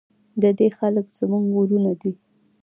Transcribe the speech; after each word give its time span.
د 0.41 0.43
دې 0.57 0.67
خلک 0.77 1.05
زموږ 1.17 1.45
ورونه 1.57 1.91
دي 2.01 2.11